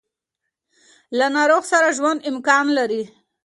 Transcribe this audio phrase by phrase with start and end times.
[1.17, 3.03] له ناروغ سره ژوند امکان لري.